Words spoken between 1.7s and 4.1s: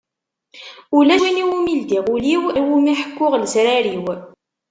ldiɣ ul-iw neɣ i wumi ḥekkuɣ lesrar-iw.